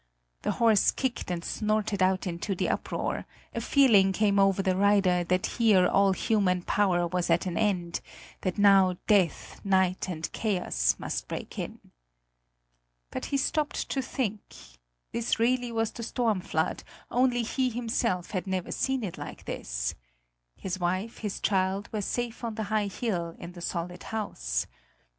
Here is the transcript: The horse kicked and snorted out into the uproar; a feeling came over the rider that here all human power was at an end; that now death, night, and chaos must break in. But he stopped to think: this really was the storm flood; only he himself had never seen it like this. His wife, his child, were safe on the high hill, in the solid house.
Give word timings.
The 0.41 0.53
horse 0.53 0.89
kicked 0.89 1.29
and 1.29 1.45
snorted 1.45 2.01
out 2.01 2.25
into 2.25 2.55
the 2.55 2.69
uproar; 2.69 3.27
a 3.53 3.61
feeling 3.61 4.13
came 4.13 4.39
over 4.39 4.63
the 4.63 4.75
rider 4.75 5.23
that 5.25 5.45
here 5.45 5.85
all 5.85 6.13
human 6.13 6.63
power 6.63 7.05
was 7.05 7.29
at 7.29 7.45
an 7.45 7.55
end; 7.55 8.01
that 8.41 8.57
now 8.57 8.97
death, 9.05 9.61
night, 9.63 10.09
and 10.09 10.31
chaos 10.31 10.95
must 10.97 11.27
break 11.27 11.59
in. 11.59 11.91
But 13.11 13.25
he 13.25 13.37
stopped 13.37 13.89
to 13.91 14.01
think: 14.01 14.55
this 15.11 15.37
really 15.37 15.71
was 15.71 15.91
the 15.91 16.01
storm 16.01 16.39
flood; 16.41 16.81
only 17.11 17.43
he 17.43 17.69
himself 17.69 18.31
had 18.31 18.47
never 18.47 18.71
seen 18.71 19.03
it 19.03 19.19
like 19.19 19.45
this. 19.45 19.93
His 20.55 20.79
wife, 20.79 21.19
his 21.19 21.39
child, 21.39 21.89
were 21.93 22.01
safe 22.01 22.43
on 22.43 22.55
the 22.55 22.63
high 22.73 22.87
hill, 22.87 23.35
in 23.37 23.51
the 23.51 23.61
solid 23.61 24.01
house. 24.01 24.65